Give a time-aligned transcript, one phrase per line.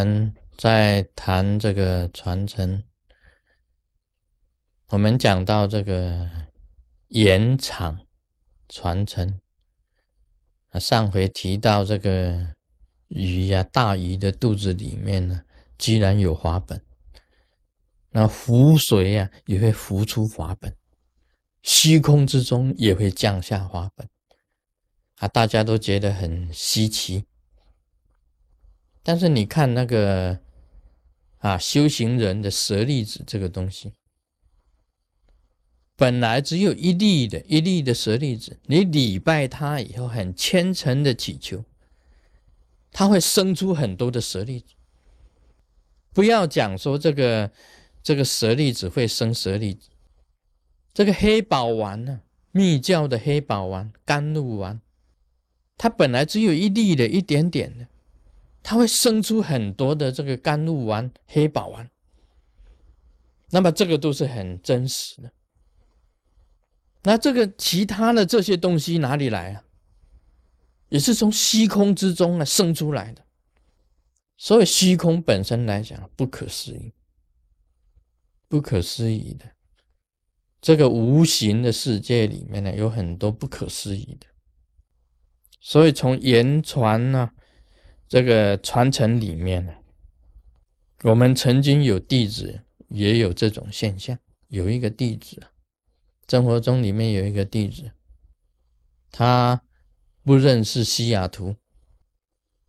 [0.00, 2.82] 我们在谈这个传承，
[4.88, 6.26] 我们讲到这个
[7.08, 8.06] 延长
[8.66, 9.38] 传承。
[10.70, 12.54] 啊，上回提到这个
[13.08, 15.42] 鱼呀，大鱼的肚子里面呢，
[15.76, 16.82] 居然有华本，
[18.08, 20.74] 那湖水呀也会浮出华本，
[21.62, 24.08] 虚空之中也会降下华本，
[25.16, 27.26] 啊，大家都觉得很稀奇。
[29.02, 30.38] 但是你看那个
[31.38, 33.94] 啊，修行人的舍利子这个东西，
[35.96, 41.64] 本来只有一粒的一粒的舍利子，你礼拜他以后，很虔诚的祈求，
[42.92, 44.74] 他会生出很多的舍利子。
[46.12, 47.50] 不要讲说这个
[48.02, 49.88] 这个舍利子会生舍利子，
[50.92, 52.20] 这个黑宝丸呢，
[52.52, 54.80] 密教的黑宝丸、甘露丸，
[55.78, 57.86] 它本来只有一粒的一点点的。
[58.62, 61.90] 它会生出很多的这个甘露丸、黑宝丸，
[63.50, 65.32] 那么这个都是很真实的。
[67.02, 69.64] 那这个其他的这些东西哪里来啊？
[70.90, 73.24] 也是从虚空之中啊生出来的。
[74.36, 76.92] 所以虚空本身来讲不可思议，
[78.46, 79.46] 不可思议的。
[80.60, 84.26] 这个无形的世界里面呢，有很多不可思议的。
[85.60, 87.30] 所以从言传呢。
[88.10, 89.72] 这个传承里面呢，
[91.04, 94.18] 我们曾经有弟子也有这种现象。
[94.48, 95.40] 有一个弟子，
[96.28, 97.92] 生活中里面有一个弟子，
[99.12, 99.62] 他
[100.24, 101.54] 不认识西雅图，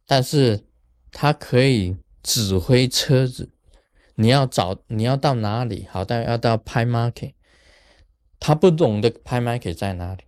[0.06, 0.64] 但是
[1.12, 3.50] 他可以指挥车子。
[4.14, 5.88] 你要找你要到哪里？
[5.90, 7.34] 好，到要到拍 market，
[8.40, 10.24] 他不懂得拍 market 在哪里，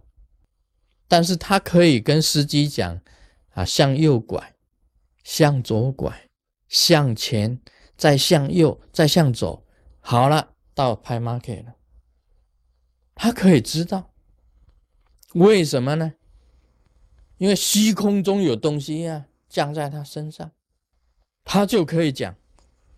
[1.08, 3.00] 但是他可以跟司机讲
[3.52, 4.53] 啊，向右拐。
[5.24, 6.30] 向左拐，
[6.68, 7.60] 向前，
[7.96, 9.66] 再向右，再向左，
[10.00, 11.76] 好了，到拍 market 了。
[13.16, 14.14] 他可以知道，
[15.34, 16.14] 为什么呢？
[17.38, 20.52] 因为虚空中有东西呀，降在他身上，
[21.44, 22.36] 他就可以讲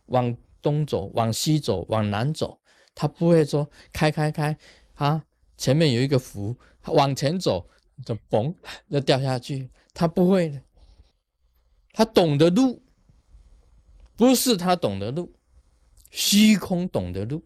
[0.08, 2.60] 往东走，往西走，往南走。
[2.94, 4.58] 他不会说开开开
[4.94, 5.26] 啊，
[5.58, 6.56] 前面有一个符，
[6.86, 7.70] 往前走
[8.06, 8.54] 就嘣
[8.90, 9.70] 就掉下去。
[9.94, 10.62] 他不会的。
[11.98, 12.84] 他懂得路，
[14.18, 15.34] 不是他懂得路，
[16.12, 17.42] 虚空懂得路，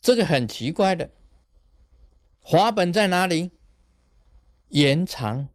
[0.00, 1.10] 这个很奇怪的。
[2.40, 3.50] 华本在哪里？
[4.68, 5.50] 延长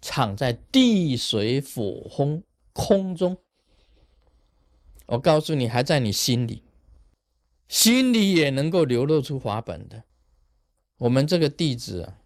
[0.00, 3.36] 藏在地水火风空中。
[5.06, 6.62] 我告诉你，还在你心里，
[7.66, 10.04] 心里也能够流露出华本的。
[10.98, 12.20] 我们这个弟子啊，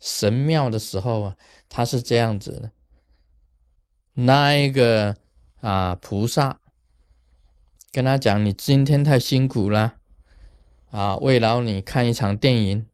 [0.00, 1.36] 神庙的时候啊，
[1.68, 2.72] 他是这样子的。
[4.18, 5.14] 那一个
[5.60, 6.58] 啊，菩萨
[7.92, 9.96] 跟他讲：“你今天太辛苦了
[10.90, 12.86] 啊，慰劳你看一场电影。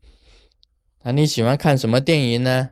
[1.05, 2.71] 那你喜欢看什么电影呢？”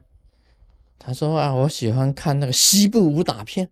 [0.99, 3.71] 他说：“啊，我喜欢看那个西部武打片。”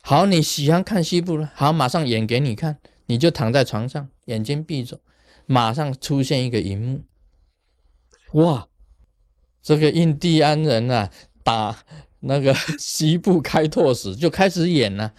[0.00, 2.78] 好，你喜欢看西部了，好，马上演给你看。
[3.06, 5.00] 你就躺在床上，眼睛闭着，
[5.46, 7.04] 马上出现一个荧幕。
[8.34, 8.68] 哇，
[9.60, 11.10] 这个印第安人啊，
[11.48, 11.78] 打。
[12.20, 15.12] 那个 西部开拓史就开始演了，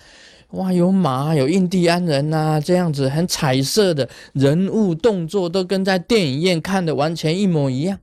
[0.49, 7.99] 哇，有马，有印第安人呐，这样子很彩色的人物动作都跟在电影院看的完全一模一样。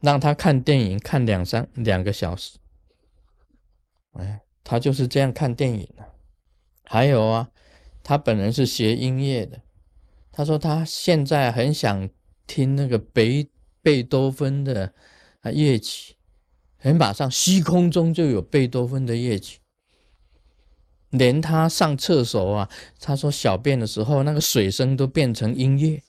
[0.00, 2.58] 让他看电影看两三两个小时，
[4.12, 6.04] 哎，他就是这样看电影的。
[6.84, 7.48] 还有啊，
[8.04, 9.62] 他本人是学音乐的，
[10.30, 12.08] 他说他现在很想
[12.46, 13.48] 听那个贝
[13.82, 14.92] 贝多芬的
[15.40, 16.15] 啊乐曲。
[16.92, 19.58] 马上虚空中就有贝多芬的乐曲，
[21.10, 22.70] 连他上厕所啊，
[23.00, 26.02] 他说小便的时候，那个水声都变成音乐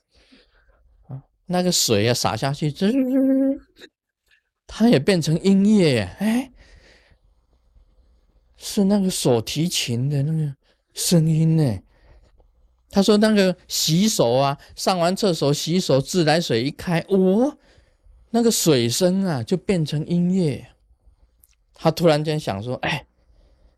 [1.08, 2.92] 啊，那个水啊洒下去，滋，
[4.68, 6.52] 它也变成音乐，哎，
[8.58, 10.56] 是那个手提琴的那个
[10.94, 11.80] 声音呢。
[12.90, 17.58] 他说那个洗手啊，上完厕所洗手，自来水一开，哦。
[18.30, 20.68] 那个水声啊，就变成音乐。
[21.74, 23.08] 他突然间想说：“哎，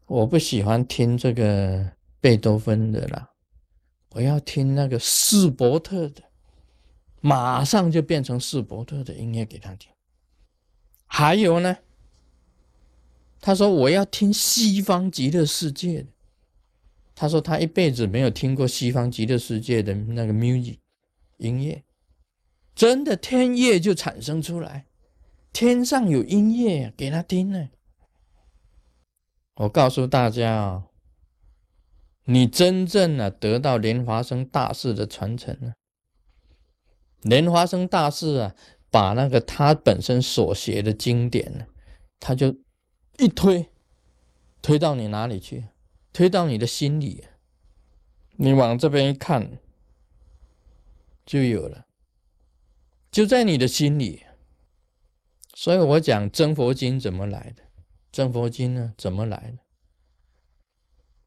[0.07, 3.30] 我不喜欢听这个贝多芬的啦，
[4.12, 6.24] 我要听那个斯伯特的。”
[7.22, 9.92] 马上就变成斯伯特的音乐给他听。
[11.06, 11.78] 还有呢，
[13.42, 16.07] 他说：“我要听西方极乐世界的。”
[17.13, 20.78] 他说他一辈子没有听过西方极乐世界的那个 music
[21.36, 21.84] 音乐。
[22.80, 24.86] 真的天乐就产生出来，
[25.52, 27.72] 天上有音乐给他听呢。
[29.56, 30.88] 我告诉大家啊，
[32.24, 35.74] 你真正呢得到莲华生大师的传承呢？
[37.20, 38.56] 莲华生大师啊，
[38.90, 41.66] 把那个他本身所写的经典呢，
[42.18, 42.56] 他就
[43.18, 43.68] 一推，
[44.62, 45.66] 推到你哪里去？
[46.14, 47.25] 推到你的心里，
[48.38, 49.60] 你往这边一看，
[51.25, 51.88] 就有了，
[53.12, 54.24] 就在你的心里。
[55.54, 57.64] 所以我讲真佛经怎么来的？
[58.12, 59.60] 真佛经呢，怎么来的？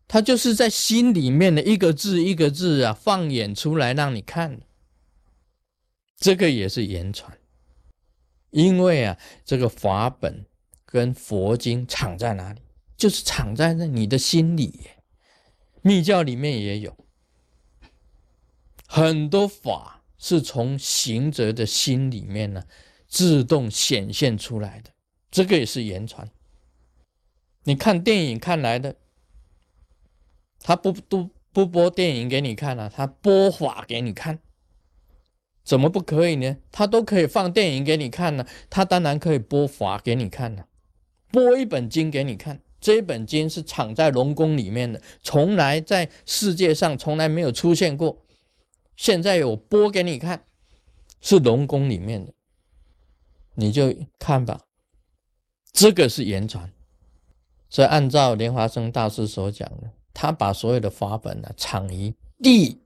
[0.08, 4.60] 它就是在心里面的一个字一个字啊，放眼出来让你看。
[6.16, 7.36] 这个也是言传，
[8.50, 10.46] 因为啊，这个法本
[10.84, 12.60] 跟佛经藏在哪里？
[12.96, 14.88] 就是藏在那你的心里。
[15.80, 16.96] 密教里面也有
[18.86, 22.62] 很多法是从行者的心里面呢
[23.06, 24.90] 自动显现出来的，
[25.30, 26.30] 这个也是言传。
[27.64, 28.96] 你看电影看来的。
[30.64, 34.38] 他不都不播电影给你看了，他播法给你看，
[35.64, 36.58] 怎么不可以呢？
[36.70, 40.68] 他都可以放电影给你看呢，他当然可以播法给你看了，
[41.32, 48.24] 播一本经给你看，这一本经是藏在龙宫里面的，从来在世界上从来没有出现过，
[48.96, 50.44] 现在我播给你看，
[51.20, 52.32] 是龙宫里面的，
[53.54, 54.60] 你就看吧，
[55.72, 56.72] 这个是言传，
[57.68, 59.90] 所以按照莲华生大师所讲的。
[60.14, 62.78] 他把所有的法本呢藏于地，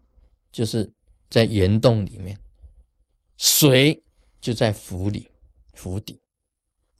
[0.52, 0.88] 就是
[1.28, 2.36] 在岩洞里面；
[3.36, 4.00] 水
[4.40, 5.28] 就在釜里，
[5.74, 6.20] 釜底；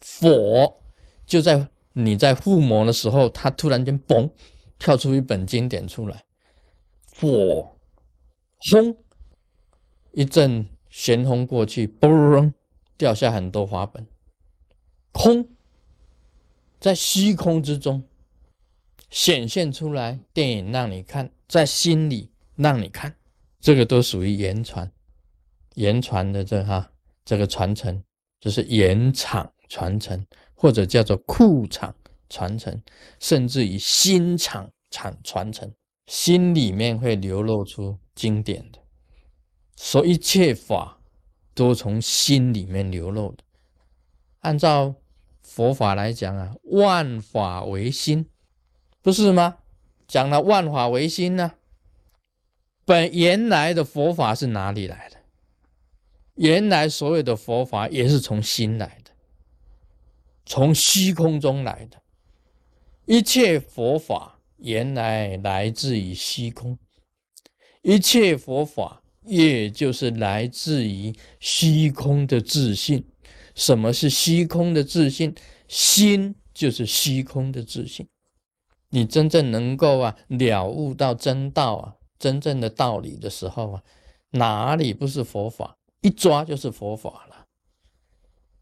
[0.01, 0.81] 火
[1.25, 4.29] 就在你在附魔的时候，他突然间嘣
[4.81, 6.17] 跳出一本经典出来；
[7.21, 7.76] 火
[8.69, 8.97] 轰
[10.13, 12.53] 一阵旋风过去，嘣
[12.97, 14.05] 掉下很多法本；
[15.13, 15.49] 空
[16.81, 18.03] 在虚空之中。
[19.09, 23.15] 显现出来，电影让你看，在心里让你看，
[23.61, 24.91] 这个都属于言传，
[25.75, 26.91] 言传的这哈
[27.25, 28.03] 这个传承，
[28.41, 31.95] 就是言场传承，或者叫做库场
[32.29, 32.83] 传承，
[33.21, 35.73] 甚至于心场传传承，
[36.07, 38.79] 心里面会流露出经典的，
[39.77, 41.01] 所以一切法
[41.55, 43.45] 都从心里面流露的。
[44.41, 44.95] 按照
[45.43, 48.29] 佛法来讲啊，万法唯心。
[49.03, 49.59] 不是吗？
[50.07, 51.55] 讲了万法唯心呢。
[52.85, 55.17] 本原来的佛法是哪里来的？
[56.35, 59.11] 原来所有的佛法也是从心来的，
[60.45, 62.01] 从虚空中来的。
[63.07, 66.79] 一切佛法原来来自于虚空，
[67.83, 73.07] 一切佛法也就是来自于虚空的自信。
[73.55, 75.35] 什么是虚空的自信？
[75.69, 78.07] 心就是虚空的自信。
[78.91, 83.83] 你真正能够啊了悟到真道啊，真正的道理的时候啊，
[84.31, 85.77] 哪里不是佛法？
[86.03, 87.47] 一抓就是佛法了，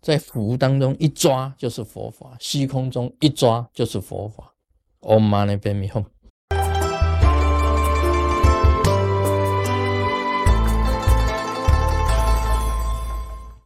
[0.00, 4.53] 在福当中一抓就是佛法，虚空中一抓就是佛法。
[5.04, 6.04] om man är vem.